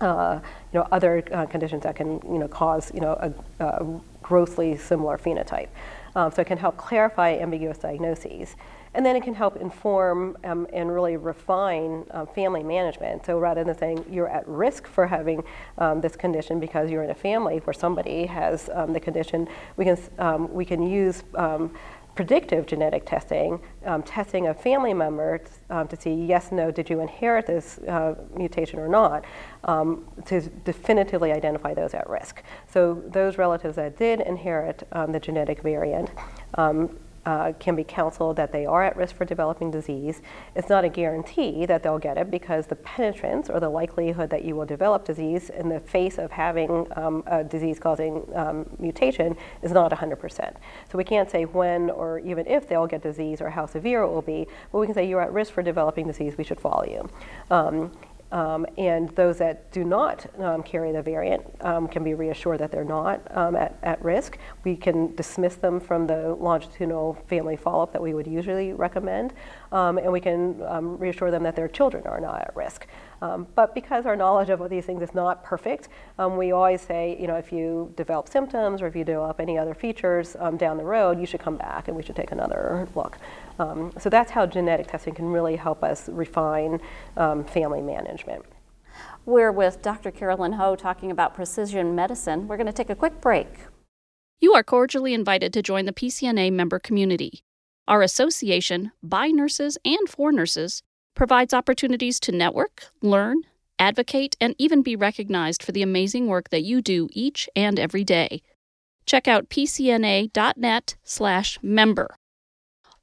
uh, 0.02 0.40
you 0.74 0.80
know 0.80 0.88
other 0.92 1.24
uh, 1.32 1.46
conditions 1.46 1.84
that 1.84 1.96
can 1.96 2.22
you 2.24 2.40
know 2.40 2.48
cause 2.48 2.92
you 2.94 3.02
know 3.02 3.14
a, 3.60 3.64
a 3.64 4.02
grossly 4.22 4.78
similar 4.78 5.18
phenotype. 5.18 5.70
Um, 6.16 6.32
so 6.32 6.42
it 6.42 6.48
can 6.48 6.58
help 6.58 6.78
clarify 6.78 7.34
ambiguous 7.34 7.78
diagnoses. 7.78 8.56
And 8.94 9.06
then 9.06 9.16
it 9.16 9.24
can 9.24 9.34
help 9.34 9.58
inform 9.58 10.38
um, 10.44 10.68
and 10.74 10.92
really 10.92 11.18
refine 11.18 12.06
um, 12.12 12.28
family 12.28 12.64
management. 12.64 13.26
So 13.26 13.38
rather 13.38 13.64
than 13.64 13.78
saying 13.78 14.06
you're 14.10 14.30
at 14.30 14.48
risk 14.48 14.88
for 14.88 15.08
having 15.08 15.44
um, 15.78 16.02
this 16.02 16.16
condition 16.16 16.60
because 16.60 16.90
you're 16.90 17.04
in 17.04 17.12
a 17.12 17.16
family 17.16 17.58
where 17.60 17.74
somebody 17.74 18.26
has 18.26 18.70
um, 18.74 18.94
the 18.94 19.00
condition, 19.00 19.48
we 19.78 19.86
can, 19.86 19.98
um, 20.18 20.52
we 20.54 20.66
can 20.66 20.82
use 20.82 21.24
predictive 22.20 22.66
genetic 22.66 23.06
testing, 23.06 23.58
um, 23.86 24.04
testing 24.04 24.48
a 24.48 24.54
family 24.54 24.94
member 24.94 25.42
um, 25.70 25.88
to 25.88 25.96
see 25.96 26.14
yes, 26.14 26.52
no, 26.52 26.70
did 26.70 26.90
you 26.90 27.00
inherit 27.00 27.48
this 27.48 27.78
uh, 27.88 28.14
mutation 28.36 28.78
or 28.78 28.90
not, 28.90 29.24
um, 29.64 30.06
to 30.26 30.42
definitively 30.42 31.32
identify 31.32 31.74
those 31.74 31.94
at 31.94 32.10
risk. 32.10 32.44
So 32.68 33.02
those 33.08 33.38
relatives 33.38 33.78
that 33.78 33.98
did 33.98 34.20
inherit 34.20 34.86
um, 34.92 35.14
the 35.14 35.20
genetic 35.22 35.62
variant 35.62 36.10
um, 36.56 37.00
uh, 37.26 37.54
can 37.60 37.76
be 37.76 37.84
counseled 37.84 38.36
that 38.38 38.52
they 38.52 38.66
are 38.66 38.84
at 38.84 38.96
risk 38.96 39.16
for 39.16 39.26
developing 39.26 39.72
disease. 39.72 40.22
It's 40.56 40.70
not 40.70 40.84
a 40.84 40.90
guarantee 40.90 41.66
that 41.66 41.84
they'll 41.84 42.00
get 42.00 42.18
it 42.18 42.32
because 42.32 42.68
the 42.68 42.76
penetrance 42.76 43.50
or 43.50 43.60
the 43.60 43.70
likelihood 43.70 44.30
that 44.30 44.44
you 44.44 44.56
will 44.56 44.66
develop 44.66 45.06
disease 45.06 45.50
in 45.50 45.70
the 45.70 45.80
face 45.80 46.18
of 46.18 46.32
having 46.32 46.88
um, 46.96 47.24
a 47.28 47.44
disease 47.44 47.80
causing 47.80 48.28
um, 48.36 48.70
mutation 48.80 49.36
is 49.62 49.72
not 49.72 49.92
100%. 49.92 50.56
So 50.92 50.98
we 50.98 51.04
can't 51.04 51.30
say 51.30 51.46
when 51.46 51.90
or 51.90 52.20
even 52.20 52.48
if 52.48 52.68
they'll 52.68 52.88
get 52.88 53.02
disease 53.02 53.42
or 53.42 53.50
how 53.50 53.66
severe 53.66 54.04
it 54.04 54.10
will 54.10 54.22
be, 54.22 54.48
but 54.72 54.80
we 54.80 54.86
can 54.86 54.96
say 54.96 55.08
you're 55.08 55.22
at 55.22 55.34
risk 55.34 55.54
for 55.54 55.64
developing 55.64 56.08
disease, 56.08 56.38
we 56.38 56.44
should 56.44 56.60
follow 56.60 56.86
you. 56.86 57.10
Um, 57.52 57.92
um, 58.32 58.66
and 58.78 59.10
those 59.10 59.38
that 59.40 59.72
do 59.72 59.84
not 59.84 60.26
um, 60.40 60.64
carry 60.64 60.92
the 60.92 61.02
variant 61.02 61.44
um, 61.62 61.88
can 61.88 62.04
be 62.04 62.14
reassured 62.14 62.60
that 62.60 62.72
they're 62.72 62.84
not 62.84 63.22
um, 63.36 63.56
at, 63.56 63.78
at 63.84 64.04
risk. 64.04 64.38
We 64.64 64.76
can 64.76 65.16
dismiss 65.16 65.56
them 65.56 65.80
from 65.80 66.08
the 66.08 66.36
longitudinal 66.36 67.18
family 67.28 67.56
follow 67.56 67.84
up 67.84 67.94
that 67.94 68.02
we 68.02 68.14
would 68.14 68.28
usually 68.28 68.74
recommend, 68.74 69.34
um, 69.72 69.98
and 69.98 70.12
we 70.12 70.20
can 70.20 70.62
um, 70.64 70.98
reassure 70.98 71.32
them 71.32 71.44
that 71.44 71.56
their 71.56 71.68
children 71.68 72.06
are 72.06 72.20
not 72.20 72.42
at 72.42 72.56
risk. 72.56 72.88
Um, 73.22 73.48
but 73.56 73.76
because 73.76 74.06
our 74.06 74.16
knowledge 74.16 74.50
of 74.50 74.68
these 74.70 74.86
things 74.86 75.02
is 75.02 75.14
not 75.14 75.44
perfect, 75.44 75.90
um, 76.18 76.38
we 76.38 76.52
always 76.52 76.82
say, 76.82 77.18
you 77.20 77.28
know, 77.28 77.36
if 77.36 77.52
you 77.52 77.94
develop 77.98 78.30
symptoms 78.30 78.82
or 78.82 78.88
if 78.88 78.96
you 78.96 79.04
develop 79.04 79.40
any 79.40 79.58
other 79.58 79.74
features 79.74 80.36
um, 80.40 80.58
down 80.58 80.78
the 80.78 80.84
road, 80.84 81.20
you 81.20 81.26
should 81.26 81.42
come 81.42 81.58
back 81.58 81.88
and 81.88 81.98
we 81.98 82.04
should 82.04 82.16
take 82.16 82.32
another 82.32 82.88
look. 82.96 83.18
Um, 83.60 83.92
so 84.00 84.10
that's 84.10 84.32
how 84.32 84.46
genetic 84.46 84.88
testing 84.88 85.14
can 85.14 85.26
really 85.26 85.56
help 85.56 85.84
us 85.84 86.08
refine 86.10 86.80
um, 87.18 87.44
family 87.44 87.82
management. 87.82 88.46
We're 89.26 89.52
with 89.52 89.82
Dr. 89.82 90.12
Carolyn 90.12 90.54
Ho 90.54 90.76
talking 90.76 91.12
about 91.12 91.36
precision 91.36 91.94
medicine. 91.96 92.48
We're 92.48 92.58
going 92.58 92.68
to 92.68 92.74
take 92.74 92.90
a 92.90 92.96
quick 92.96 93.22
break. 93.22 93.48
You 94.40 94.54
are 94.54 94.64
cordially 94.64 95.14
invited 95.14 95.52
to 95.54 95.62
join 95.62 95.86
the 95.86 95.94
PCNA 95.94 96.54
member 96.54 96.80
community. 96.80 97.44
Our 97.88 98.02
association, 98.02 98.92
by 99.04 99.28
nurses 99.28 99.78
and 99.84 100.08
for 100.08 100.32
nurses, 100.32 100.82
provides 101.20 101.54
opportunities 101.54 102.18
to 102.18 102.32
network, 102.32 102.86
learn, 103.02 103.42
advocate, 103.78 104.38
and 104.40 104.56
even 104.58 104.82
be 104.82 104.96
recognized 104.96 105.62
for 105.62 105.74
the 105.74 105.82
amazing 105.82 106.28
work 106.28 106.50
that 106.50 106.64
you 106.64 106.82
do 106.82 107.10
each 107.12 107.50
and 107.58 107.78
every 107.78 108.06
day. 108.06 108.42
Check 109.06 109.28
out 109.28 109.50
pcna.net/member. 109.50 112.16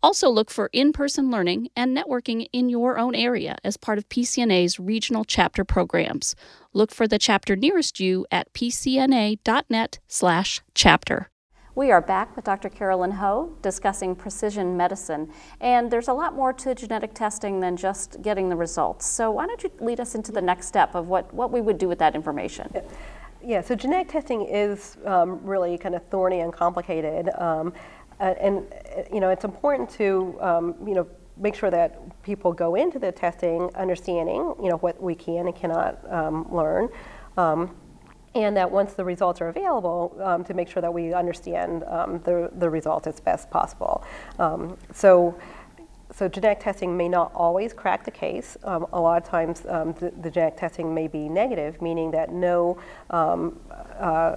Also 0.03 0.31
look 0.31 0.51
for 0.51 0.71
in-person 0.73 1.31
learning 1.31 1.69
and 1.77 1.95
networking 1.95 2.47
in 2.55 2.71
your 2.71 2.99
own 2.99 3.15
area 3.15 3.57
as 3.63 3.77
part 3.77 3.99
of 3.99 4.09
PCNA's 4.09 4.81
regional 4.81 5.27
chapter 5.27 5.63
programs. 5.63 6.35
Look 6.73 6.93
for 6.93 7.07
the 7.07 7.19
chapter 7.19 7.55
nearest 7.55 8.01
you 8.01 8.25
at 8.33 8.51
pcna.net/chapter. 8.55 11.31
We 11.77 11.91
are 11.91 12.01
back 12.01 12.35
with 12.35 12.47
Dr. 12.47 12.71
Carolyn 12.71 13.11
Ho 13.11 13.55
discussing 13.61 14.17
precision 14.17 14.79
medicine. 14.79 15.31
And 15.61 15.91
there's 15.91 16.09
a 16.09 16.13
lot 16.15 16.35
more 16.35 16.55
to 16.55 16.75
genetic 16.75 17.13
testing 17.13 17.61
than 17.61 17.77
just 17.77 18.23
getting 18.23 18.49
the 18.49 18.57
results. 18.57 19.05
So, 19.05 19.31
why 19.33 19.47
don't 19.47 19.63
you 19.63 19.71
lead 19.81 20.01
us 20.01 20.15
into 20.15 20.33
the 20.33 20.41
next 20.41 20.69
step 20.69 20.95
of 20.95 21.09
what, 21.09 21.35
what 21.35 21.53
we 21.53 21.61
would 21.61 21.77
do 21.77 21.87
with 21.87 21.99
that 21.99 22.15
information? 22.15 22.73
Yeah, 23.45 23.61
so 23.61 23.75
genetic 23.75 24.09
testing 24.09 24.47
is 24.47 24.97
um, 25.05 25.39
really 25.45 25.77
kind 25.77 25.95
of 25.95 26.03
thorny 26.09 26.41
and 26.41 26.51
complicated. 26.51 27.29
Um, 27.37 27.75
and, 28.21 28.65
you 29.13 29.21
know, 29.21 29.29
it's 29.29 29.45
important 29.45 29.91
to, 29.91 30.39
um, 30.41 30.75
you 30.87 30.95
know, 30.95 31.07
make 31.37 31.55
sure 31.55 31.71
that 31.71 32.01
people 32.23 32.55
go 32.55 32.77
into 32.77 32.99
the 32.99 33.13
testing 33.13 33.69
understanding, 33.75 34.55
you 34.63 34.71
know, 34.71 34.79
what 34.79 34.99
we 35.03 35.15
can 35.15 35.47
and 35.47 35.55
cannot 35.55 36.11
um, 36.11 36.47
learn. 36.51 36.89
And 38.37 38.55
that 38.59 38.71
once 38.71 38.93
the 38.93 39.05
results 39.05 39.41
are 39.41 39.49
available, 39.49 40.15
um, 40.23 40.45
to 40.45 40.53
make 40.53 40.69
sure 40.69 40.83
that 40.83 40.93
we 40.93 41.15
understand 41.15 41.85
um, 41.85 42.21
the, 42.25 42.51
the 42.59 42.69
results 42.69 43.07
as 43.07 43.19
best 43.19 43.51
possible. 43.51 44.05
Um, 44.39 44.77
so, 44.93 45.39
so 46.13 46.29
genetic 46.29 46.61
testing 46.61 46.99
may 46.99 47.09
not 47.09 47.33
always 47.35 47.73
crack 47.73 48.05
the 48.05 48.11
case. 48.11 48.59
Um, 48.63 48.87
a 48.93 49.01
lot 49.01 49.23
of 49.23 49.27
times 49.27 49.65
um, 49.67 49.95
the, 49.95 50.11
the, 50.21 50.31
genetic 50.31 50.59
testing 50.59 50.93
may 50.93 51.09
be 51.09 51.31
negative, 51.31 51.81
meaning 51.81 52.11
that 52.11 52.31
no 52.31 52.79
um, 53.09 53.59
uh, 53.99 54.37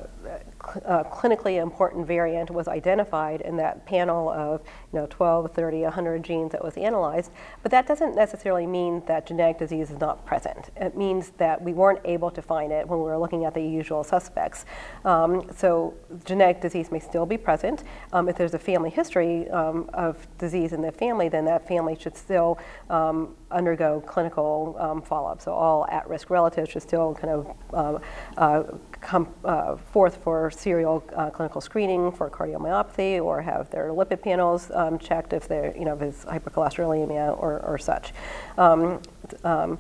uh, 0.86 1.04
clinically 1.06 1.62
important 1.62 2.06
variant 2.06 2.50
was 2.50 2.68
identified 2.68 3.42
in 3.42 3.58
that 3.58 3.86
panel 3.86 4.30
of 4.30 4.62
you 4.92 5.00
know 5.00 5.08
12, 5.10 5.52
30, 5.54 5.82
100 5.84 6.24
genes 6.24 6.52
that 6.52 6.64
was 6.64 6.76
analyzed. 6.78 7.32
But 7.64 7.72
that 7.72 7.88
doesn't 7.88 8.16
necessarily 8.16 8.68
mean 8.68 9.02
that 9.08 9.26
genetic 9.26 9.58
disease 9.58 9.90
is 9.90 10.00
not 10.00 10.26
present. 10.26 10.72
It 10.76 10.98
means 10.98 11.32
that 11.38 11.62
we 11.62 11.74
weren't 11.74 12.02
able 12.06 12.30
to 12.32 12.42
find 12.42 12.72
it 12.72 12.88
when 12.88 13.00
we 13.00 13.06
were 13.06 13.18
looking 13.18 13.46
at 13.46 13.54
the 13.54 13.62
usual 13.62 14.04
suspects. 14.04 14.66
Um, 15.06 15.50
so 15.56 15.94
genetic 16.26 16.62
disease 16.62 16.92
may 16.92 17.00
still 17.00 17.26
be 17.26 17.38
present. 17.38 17.84
Um, 18.12 18.28
if 18.28 18.36
there's 18.36 18.54
a 18.54 18.60
family 18.60 18.90
history 18.90 19.50
um, 19.50 19.90
of 19.94 20.28
disease 20.38 20.74
in 20.74 20.82
the 20.82 20.92
family, 20.92 21.30
then 21.30 21.46
that 21.46 21.68
family 21.68 21.98
should 21.98 22.18
still 22.18 22.60
um, 22.90 23.36
undergo 23.52 24.02
clinical 24.02 24.76
um, 24.80 25.02
follow-up. 25.02 25.42
So 25.42 25.54
all 25.54 25.88
at-risk 25.88 26.30
relatives 26.30 26.72
should 26.72 26.82
still 26.82 27.16
kind 27.16 27.34
of 27.34 27.56
uh, 27.74 28.00
uh, 28.38 28.64
come 29.02 29.34
uh, 29.44 29.76
forth 29.78 30.18
for 30.18 30.49
serial 30.50 31.04
uh, 31.16 31.30
clinical 31.30 31.62
screening 31.62 32.12
for 32.12 32.30
cardiomyopathy 32.30 33.22
or 33.22 33.42
have 33.42 33.70
their 33.70 33.90
lipid 33.90 34.22
panels 34.22 34.72
um, 34.74 34.98
checked 35.00 35.34
if 35.34 35.48
they're, 35.48 35.76
you 35.78 35.86
know, 35.86 35.94
if 35.96 36.02
it's 36.02 36.26
hypercholesterolemia 36.26 37.38
or, 37.42 37.60
or 37.62 37.78
such. 37.78 38.14
Um, 38.58 39.02
um, 39.44 39.80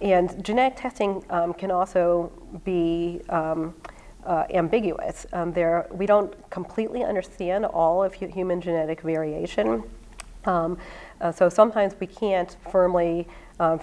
and 0.00 0.44
genetic 0.44 0.78
testing 0.78 1.24
um, 1.30 1.52
can 1.52 1.70
also 1.70 2.30
be 2.64 3.20
um, 3.28 3.74
uh, 4.24 4.44
ambiguous. 4.50 5.26
There, 5.32 5.88
we 5.90 6.06
don't 6.06 6.34
completely 6.50 7.02
understand 7.02 7.66
all 7.66 8.04
of 8.04 8.14
hu- 8.14 8.28
human 8.28 8.60
genetic 8.60 9.00
variation. 9.00 9.82
Uh, 10.44 11.32
so 11.32 11.48
sometimes 11.48 11.94
we 11.98 12.06
can't 12.06 12.56
firmly 12.70 13.26
uh, 13.58 13.78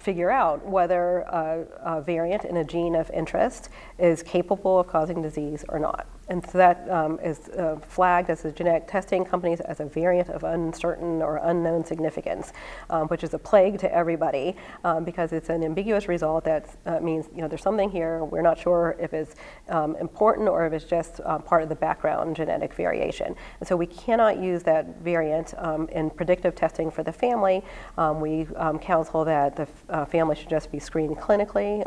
figure 0.00 0.30
out 0.30 0.66
whether 0.66 1.18
a, 1.20 1.66
a, 1.82 2.02
variant 2.02 2.44
in 2.44 2.56
a 2.56 2.64
gene 2.64 2.94
of 2.94 3.10
interest 3.10 3.68
is 3.98 4.22
capable 4.22 4.78
of 4.78 4.86
causing 4.86 5.22
disease 5.22 5.64
or 5.68 5.78
not. 5.78 6.06
And 6.28 6.44
so 6.44 6.58
that 6.58 6.88
um, 6.90 7.20
is 7.20 7.48
uh, 7.50 7.78
flagged 7.86 8.30
as 8.30 8.44
a 8.44 8.50
genetic 8.50 8.88
testing 8.88 9.24
companies 9.24 9.60
as 9.60 9.78
a 9.78 9.84
variant 9.84 10.28
of 10.30 10.42
uncertain 10.42 11.22
or 11.22 11.36
unknown 11.36 11.84
significance, 11.84 12.52
um, 12.90 13.06
which 13.08 13.22
is 13.22 13.32
a 13.32 13.38
plague 13.38 13.78
to 13.78 13.94
everybody 13.94 14.56
um, 14.82 15.04
because 15.04 15.32
it's 15.32 15.50
an 15.50 15.62
ambiguous 15.62 16.08
result 16.08 16.44
that 16.44 16.68
uh, 16.86 16.98
means 16.98 17.26
you 17.34 17.42
know 17.42 17.48
there's 17.48 17.62
something 17.62 17.90
here 17.90 18.24
we're 18.24 18.42
not 18.42 18.58
sure 18.58 18.96
if 18.98 19.14
it's 19.14 19.36
um, 19.68 19.94
important 19.96 20.48
or 20.48 20.66
if 20.66 20.72
it's 20.72 20.84
just 20.84 21.20
uh, 21.24 21.38
part 21.38 21.62
of 21.62 21.68
the 21.68 21.76
background 21.76 22.34
genetic 22.34 22.74
variation. 22.74 23.36
And 23.60 23.68
so 23.68 23.76
we 23.76 23.86
cannot 23.86 24.38
use 24.40 24.64
that 24.64 25.00
variant 25.00 25.54
um, 25.58 25.88
in 25.90 26.10
predictive 26.10 26.56
testing 26.56 26.90
for 26.90 27.04
the 27.04 27.12
family. 27.12 27.62
Um, 27.98 28.20
we 28.20 28.48
counsel 28.80 29.24
that 29.24 29.56
the 29.56 29.68
uh, 29.88 30.04
family 30.04 30.34
should 30.34 30.48
just 30.48 30.72
be 30.72 30.78
screened 30.78 31.16
clinically, 31.16 31.84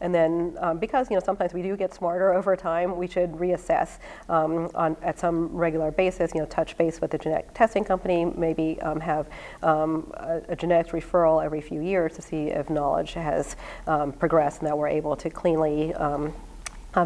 and 0.00 0.14
then 0.14 0.56
because 0.78 1.10
you 1.10 1.16
know 1.16 1.22
sometimes 1.24 1.52
we 1.52 1.62
do 1.62 1.76
get 1.76 1.92
smarter 1.92 2.32
over 2.32 2.56
time, 2.56 2.96
we 2.96 3.06
should 3.06 3.32
reassess 3.32 3.57
reassess 3.58 3.98
um, 4.28 4.70
on, 4.74 4.96
at 5.02 5.18
some 5.18 5.48
regular 5.48 5.90
basis, 5.90 6.32
you 6.34 6.40
know, 6.40 6.46
touch 6.46 6.76
base 6.76 7.00
with 7.00 7.10
the 7.10 7.18
genetic 7.18 7.52
testing 7.54 7.84
company, 7.84 8.24
maybe 8.24 8.80
um, 8.82 9.00
have 9.00 9.28
um, 9.62 10.10
a, 10.14 10.40
a, 10.48 10.56
genetics 10.56 10.90
referral 10.90 11.44
every 11.44 11.60
few 11.60 11.80
years 11.80 12.14
to 12.14 12.22
see 12.22 12.48
if 12.48 12.70
knowledge 12.70 13.12
has 13.14 13.56
um, 13.86 14.12
progressed 14.12 14.60
and 14.60 14.68
that 14.68 14.76
we're 14.76 14.88
able 14.88 15.16
to 15.16 15.30
cleanly 15.30 15.94
um, 15.94 16.32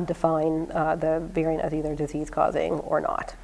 define 0.06 0.70
uh, 0.72 0.96
the 0.96 1.20
variant 1.32 1.62
as 1.62 1.74
either 1.74 1.94
disease 1.94 2.30
causing 2.30 2.72
or 2.80 3.00
not. 3.00 3.34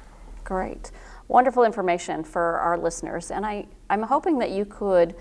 Great. 0.43 0.91
Wonderful 1.27 1.63
information 1.63 2.23
for 2.23 2.57
our 2.59 2.75
listeners. 2.75 3.29
And 3.29 3.45
I, 3.45 3.67
I'm 3.91 4.01
hoping 4.01 4.39
that 4.39 4.49
you 4.49 4.65
could 4.65 5.15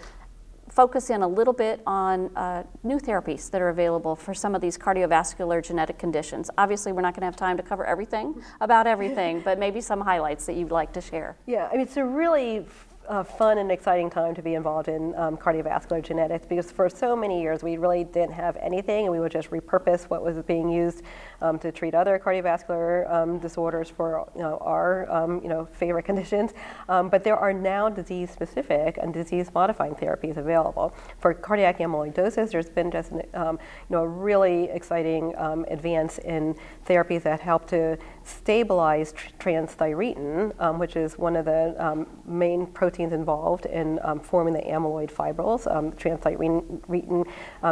focus 0.70 1.10
in 1.10 1.22
a 1.22 1.28
little 1.28 1.52
bit 1.52 1.82
on 1.87 2.34
uh, 2.37 2.64
new 2.82 2.98
therapies 2.98 3.50
that 3.50 3.60
are 3.60 3.68
available 3.68 4.14
for 4.16 4.34
some 4.34 4.54
of 4.54 4.60
these 4.60 4.78
cardiovascular 4.78 5.64
genetic 5.64 5.98
conditions. 5.98 6.50
Obviously, 6.58 6.92
we're 6.92 7.02
not 7.02 7.14
going 7.14 7.22
to 7.22 7.26
have 7.26 7.37
time 7.37 7.56
to 7.56 7.62
cover 7.62 7.84
everything 7.84 8.42
about 8.60 8.87
everything, 8.87 9.40
but 9.40 9.58
maybe 9.58 9.80
some 9.80 10.00
highlights 10.00 10.46
that 10.46 10.56
you'd 10.56 10.70
like 10.70 10.92
to 10.92 11.00
share. 11.00 11.37
Yeah, 11.46 11.68
I 11.68 11.72
mean, 11.72 11.80
it's 11.80 11.96
a 11.96 12.04
really 12.04 12.66
a 13.08 13.24
fun 13.24 13.58
and 13.58 13.72
exciting 13.72 14.10
time 14.10 14.34
to 14.34 14.42
be 14.42 14.54
involved 14.54 14.86
in 14.86 15.14
um, 15.16 15.36
cardiovascular 15.36 16.02
genetics 16.02 16.46
because 16.46 16.70
for 16.70 16.90
so 16.90 17.16
many 17.16 17.40
years 17.40 17.62
we 17.62 17.78
really 17.78 18.04
didn't 18.04 18.32
have 18.32 18.56
anything 18.56 19.04
and 19.04 19.12
we 19.12 19.18
would 19.18 19.32
just 19.32 19.50
repurpose 19.50 20.04
what 20.04 20.22
was 20.22 20.36
being 20.42 20.68
used 20.68 21.02
um, 21.40 21.58
to 21.58 21.72
treat 21.72 21.94
other 21.94 22.18
cardiovascular 22.18 23.10
um, 23.10 23.38
disorders 23.38 23.88
for 23.88 24.30
you 24.36 24.42
know, 24.42 24.58
our 24.58 25.10
um, 25.10 25.40
you 25.42 25.48
know, 25.48 25.66
favorite 25.72 26.02
conditions. 26.04 26.52
Um, 26.88 27.08
but 27.08 27.24
there 27.24 27.36
are 27.36 27.52
now 27.52 27.88
disease 27.88 28.30
specific 28.30 28.98
and 29.00 29.12
disease 29.14 29.50
modifying 29.54 29.94
therapies 29.94 30.36
available. 30.36 30.94
For 31.18 31.32
cardiac 31.32 31.78
amyloidosis, 31.78 32.50
there's 32.50 32.68
been 32.68 32.90
just 32.90 33.12
um, 33.32 33.58
you 33.88 33.96
know, 33.96 34.02
a 34.02 34.08
really 34.08 34.64
exciting 34.64 35.34
advance 35.68 36.18
in 36.18 36.54
therapies 36.86 37.22
that 37.22 37.40
help 37.40 37.66
to 37.68 37.96
stabilize 38.28 39.12
tr- 39.12 39.28
transthyretin, 39.38 40.78
which 40.78 40.97
is 40.97 41.18
one 41.18 41.37
of 41.37 41.47
the 41.47 42.06
main 42.26 42.66
proteins 42.66 43.12
involved 43.12 43.66
in 43.66 43.99
forming 44.23 44.54
the 44.54 44.61
amyloid 44.61 45.11
fibrils. 45.11 45.64
transthyretin 45.66 47.26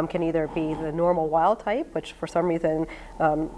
can 0.09 0.23
either 0.23 0.47
be 0.47 0.73
the 0.73 0.91
normal 0.91 1.29
wild 1.29 1.59
type, 1.59 1.93
which 1.93 2.13
for 2.13 2.27
some 2.27 2.45
reason 2.45 2.87
um, 3.19 3.49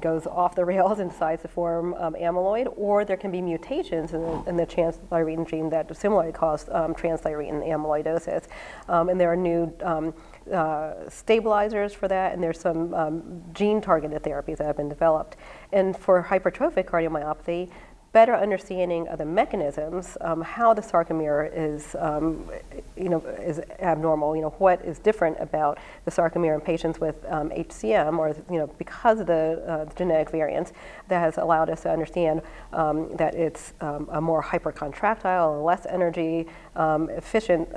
goes 0.00 0.26
off 0.26 0.54
the 0.54 0.64
rails 0.72 0.98
and 0.98 1.10
decides 1.10 1.42
to 1.42 1.48
form 1.48 1.94
um, 1.94 2.14
amyloid, 2.14 2.72
or 2.76 3.04
there 3.04 3.16
can 3.16 3.30
be 3.30 3.40
mutations 3.40 4.12
in 4.12 4.22
the, 4.22 4.44
in 4.46 4.56
the 4.56 4.66
transthyretin 4.66 5.48
gene 5.48 5.70
that 5.70 5.94
similarly 5.96 6.32
cause 6.32 6.68
um, 6.70 6.94
transthyretin 6.94 7.66
amyloidosis. 7.66 8.46
Um, 8.88 9.08
and 9.08 9.20
there 9.20 9.32
are 9.32 9.36
new 9.36 9.72
um, 9.82 10.14
uh, 10.52 11.08
stabilizers 11.08 11.92
for 11.92 12.08
that, 12.08 12.32
and 12.32 12.42
there's 12.42 12.60
some 12.60 12.94
um, 12.94 13.42
gene 13.52 13.80
targeted 13.80 14.22
therapies 14.22 14.58
that 14.58 14.66
have 14.66 14.76
been 14.76 14.88
developed. 14.88 15.36
And 15.72 15.96
for 15.96 16.22
hypertrophic 16.22 16.86
cardiomyopathy, 16.86 17.70
better 18.16 18.34
understanding 18.34 19.06
of 19.08 19.18
the 19.18 19.24
mechanisms, 19.26 20.16
um, 20.22 20.40
how 20.40 20.72
the 20.72 20.80
sarcomere 20.80 21.50
is, 21.54 21.94
um, 21.98 22.50
you 22.96 23.10
know, 23.10 23.18
is 23.18 23.60
abnormal. 23.80 24.34
You 24.34 24.40
know, 24.40 24.54
what 24.56 24.82
is 24.86 24.98
different 24.98 25.36
about 25.38 25.76
the 26.06 26.10
sarcomere 26.10 26.54
in 26.54 26.62
patients 26.62 26.98
with 26.98 27.16
um, 27.28 27.50
HCM, 27.50 28.16
or 28.18 28.34
you 28.50 28.58
know, 28.58 28.68
because 28.78 29.20
of 29.20 29.26
the 29.26 29.62
uh, 29.68 29.94
genetic 29.96 30.30
variants, 30.30 30.72
that 31.08 31.20
has 31.20 31.36
allowed 31.36 31.68
us 31.68 31.82
to 31.82 31.90
understand 31.90 32.40
um, 32.72 33.14
that 33.16 33.34
it's 33.34 33.74
um, 33.82 34.08
a 34.10 34.20
more 34.22 34.42
hypercontractile, 34.42 35.62
less 35.62 35.84
energy 35.84 36.46
um, 36.74 37.10
efficient 37.10 37.68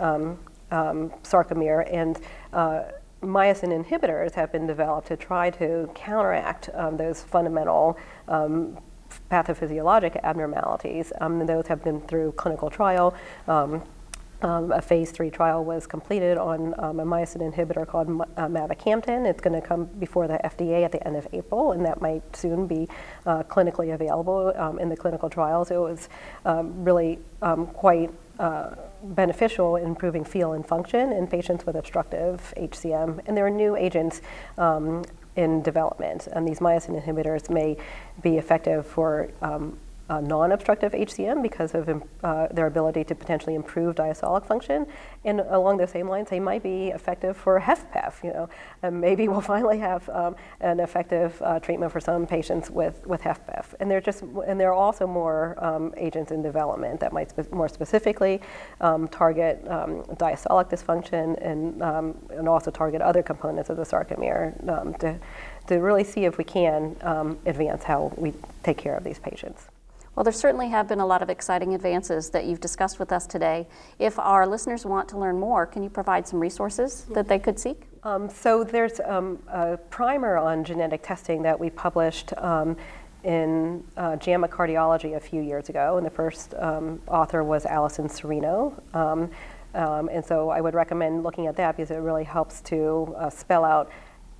sarcomere, 0.71 1.93
and 1.93 2.21
uh, 2.53 2.84
myosin 3.22 3.72
inhibitors 3.84 4.34
have 4.34 4.51
been 4.51 4.68
developed 4.68 5.08
to 5.08 5.18
try 5.18 5.50
to 5.50 5.89
counteract 5.94 6.70
um, 6.74 6.98
those 6.98 7.22
fundamental 7.22 7.98
um, 8.27 8.77
pathophysiologic 9.32 10.20
abnormalities. 10.24 11.12
Um, 11.20 11.46
those 11.46 11.68
have 11.68 11.84
been 11.84 12.01
through 12.01 12.34
clinical 12.34 12.70
trial. 12.70 13.13
Um, 13.48 13.84
um, 14.41 14.72
a 14.72 14.82
phase 14.82 15.12
three 15.12 15.29
trial 15.29 15.65
was 15.65 15.86
completed 15.86 16.38
on 16.38 16.74
um, 16.79 17.01
a 17.01 17.06
myosin 17.06 17.41
inhibitor 17.41 17.86
called 17.86 18.08
uh, 18.08 18.48
mavacamten. 18.48 19.29
It's 19.29 19.41
going 19.41 19.60
to 19.60 19.65
come 19.65 19.86
before 20.00 20.29
the 20.29 20.39
FDA 20.46 20.86
at 20.86 20.94
the 20.94 21.06
end 21.06 21.18
of 21.18 21.27
April, 21.34 21.74
and 21.74 21.86
that 21.86 22.00
might 22.00 22.24
soon 22.36 22.65
be 22.65 22.88
uh, 23.25 23.44
clinically 23.44 23.94
available 23.94 24.53
um, 24.56 24.79
in 24.79 24.88
the 24.88 24.96
clinical 24.96 25.29
trials. 25.29 25.72
It 25.72 25.77
was 25.77 26.08
um, 26.46 26.86
really 26.86 27.20
um, 27.41 27.68
quite 27.68 28.12
uh, 28.39 28.75
beneficial 29.03 29.75
in 29.75 29.86
improving 29.86 30.24
feel 30.24 30.53
and 30.53 30.65
function 30.65 31.12
in 31.12 31.27
patients 31.27 31.65
with 31.65 31.75
obstructive 31.75 32.53
HCM. 32.58 33.22
And 33.25 33.36
there 33.36 33.46
are 33.46 33.51
new 33.51 33.75
agents 33.75 34.22
um, 34.58 35.03
in 35.36 35.62
development. 35.62 36.27
And 36.27 36.48
these 36.48 36.60
myosin 36.60 37.01
inhibitors 37.01 37.50
may 37.50 37.77
be 38.22 38.38
effective 38.38 38.86
for 38.86 39.29
um, 39.41 39.77
uh, 40.09 40.19
non-obstructive 40.21 40.91
HCM 40.93 41.43
because 41.43 41.75
of 41.75 41.87
uh, 42.23 42.47
their 42.47 42.65
ability 42.65 43.03
to 43.03 43.15
potentially 43.15 43.55
improve 43.55 43.95
diastolic 43.95 44.45
function. 44.45 44.87
And 45.23 45.41
along 45.41 45.77
those 45.77 45.91
same 45.91 46.09
lines, 46.09 46.29
they 46.29 46.39
might 46.39 46.63
be 46.63 46.87
effective 46.87 47.37
for 47.37 47.59
HFpEF. 47.59 48.23
You 48.23 48.33
know, 48.33 48.49
and 48.81 48.99
maybe 48.99 49.27
we'll 49.29 49.41
finally 49.41 49.79
have 49.79 50.09
um, 50.09 50.35
an 50.61 50.79
effective 50.79 51.39
uh, 51.43 51.59
treatment 51.59 51.91
for 51.91 51.99
some 51.99 52.25
patients 52.25 52.69
with 52.71 53.05
with 53.05 53.21
HFpEF. 53.21 53.75
And 53.79 53.89
there 53.89 54.01
just 54.01 54.23
and 54.47 54.59
there 54.59 54.69
are 54.69 54.73
also 54.73 55.05
more 55.05 55.55
um, 55.63 55.93
agents 55.97 56.31
in 56.31 56.41
development 56.41 56.99
that 56.99 57.13
might 57.13 57.29
spe- 57.29 57.51
more 57.51 57.69
specifically 57.69 58.41
um, 58.81 59.07
target 59.07 59.63
um, 59.67 60.03
diastolic 60.15 60.69
dysfunction 60.69 61.37
and 61.45 61.83
um, 61.83 62.17
and 62.31 62.49
also 62.49 62.71
target 62.71 63.01
other 63.01 63.21
components 63.21 63.69
of 63.69 63.77
the 63.77 63.83
sarcomere 63.83 64.53
um, 64.69 64.93
to 64.95 65.19
to 65.67 65.75
really 65.75 66.03
see 66.03 66.25
if 66.25 66.39
we 66.39 66.43
can 66.43 66.95
advance 67.45 67.83
how 67.83 68.11
we 68.17 68.33
take 68.63 68.77
care 68.77 68.95
of 68.95 69.03
these 69.03 69.19
patients. 69.19 69.67
Well, 70.15 70.23
there 70.23 70.33
certainly 70.33 70.69
have 70.69 70.87
been 70.87 70.99
a 70.99 71.05
lot 71.05 71.21
of 71.21 71.29
exciting 71.29 71.73
advances 71.73 72.29
that 72.31 72.45
you've 72.45 72.59
discussed 72.59 72.99
with 72.99 73.11
us 73.11 73.25
today. 73.25 73.67
If 73.99 74.19
our 74.19 74.45
listeners 74.45 74.85
want 74.85 75.07
to 75.09 75.17
learn 75.17 75.39
more, 75.39 75.65
can 75.65 75.83
you 75.83 75.89
provide 75.89 76.27
some 76.27 76.39
resources 76.39 77.05
that 77.13 77.27
they 77.27 77.39
could 77.39 77.59
seek? 77.59 77.83
Um, 78.03 78.29
so 78.29 78.63
there's 78.63 78.99
um, 79.05 79.39
a 79.47 79.77
primer 79.77 80.37
on 80.37 80.63
genetic 80.63 81.03
testing 81.03 81.41
that 81.43 81.59
we 81.59 81.69
published 81.69 82.33
um, 82.37 82.75
in 83.24 83.83
uh, 83.98 84.15
JAMA 84.15 84.48
Cardiology 84.48 85.15
a 85.15 85.19
few 85.19 85.41
years 85.41 85.69
ago, 85.69 85.98
and 85.98 86.05
the 86.05 86.11
first 86.11 86.53
um, 86.55 87.01
author 87.07 87.43
was 87.43 87.65
Allison 87.65 88.07
Cirino. 88.07 88.74
Um, 88.95 89.29
um, 89.75 90.09
and 90.09 90.25
so 90.25 90.50
I 90.50 90.61
would 90.61 90.74
recommend 90.74 91.24
looking 91.24 91.48
at 91.48 91.55
that 91.57 91.77
because 91.77 91.91
it 91.91 91.98
really 91.98 92.24
helps 92.24 92.61
to 92.61 93.13
uh, 93.17 93.29
spell 93.29 93.63
out 93.63 93.91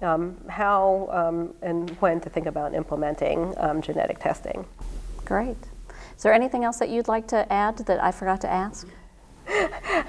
how 0.02 1.54
and 1.62 1.90
when 2.00 2.22
to 2.22 2.30
think 2.30 2.48
about 2.48 2.74
implementing 2.74 3.54
genetic 3.82 4.20
testing. 4.20 4.66
Great. 5.30 5.58
Is 6.18 6.24
there 6.24 6.34
anything 6.34 6.64
else 6.64 6.80
that 6.80 6.90
you'd 6.90 7.08
like 7.08 7.28
to 7.28 7.52
add 7.54 7.78
that 7.78 8.04
I 8.04 8.12
forgot 8.12 8.42
to 8.42 8.50
ask? 8.50 8.88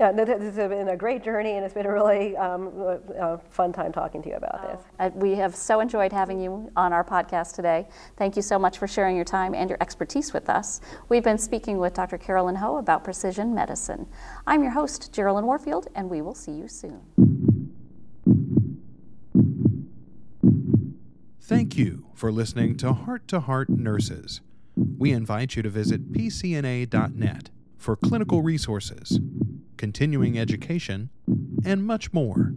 Yeah, 0.00 0.12
no, 0.12 0.24
this 0.24 0.56
has 0.56 0.70
been 0.70 0.88
a 0.88 0.96
great 0.96 1.22
journey, 1.22 1.56
and 1.56 1.62
it's 1.62 1.74
been 1.74 1.84
a 1.84 1.92
really 1.92 2.34
um, 2.38 2.72
uh, 3.20 3.36
fun 3.50 3.70
time 3.70 3.92
talking 3.92 4.22
to 4.22 4.30
you 4.30 4.36
about 4.36 4.62
this. 4.62 4.86
Uh, 4.98 5.10
we 5.14 5.32
have 5.32 5.54
so 5.54 5.80
enjoyed 5.80 6.10
having 6.10 6.40
you 6.40 6.72
on 6.74 6.94
our 6.94 7.04
podcast 7.04 7.54
today. 7.54 7.86
Thank 8.16 8.34
you 8.34 8.40
so 8.40 8.58
much 8.58 8.78
for 8.78 8.88
sharing 8.88 9.14
your 9.14 9.26
time 9.26 9.54
and 9.54 9.68
your 9.68 9.76
expertise 9.82 10.32
with 10.32 10.48
us. 10.48 10.80
We've 11.10 11.22
been 11.22 11.36
speaking 11.36 11.76
with 11.76 11.92
Dr. 11.92 12.16
Carolyn 12.16 12.54
Ho 12.56 12.78
about 12.78 13.04
precision 13.04 13.54
medicine. 13.54 14.06
I'm 14.46 14.62
your 14.62 14.72
host, 14.72 15.12
Geraldine 15.12 15.44
Warfield, 15.44 15.88
and 15.94 16.08
we 16.08 16.22
will 16.22 16.34
see 16.34 16.52
you 16.52 16.66
soon. 16.66 17.29
Thank 21.50 21.76
you 21.76 22.06
for 22.14 22.30
listening 22.30 22.76
to 22.76 22.92
Heart 22.92 23.26
to 23.26 23.40
Heart 23.40 23.70
Nurses. 23.70 24.40
We 24.76 25.10
invite 25.10 25.56
you 25.56 25.64
to 25.64 25.68
visit 25.68 26.12
pcna.net 26.12 27.50
for 27.76 27.96
clinical 27.96 28.40
resources, 28.40 29.18
continuing 29.76 30.38
education, 30.38 31.10
and 31.64 31.84
much 31.84 32.12
more. 32.12 32.54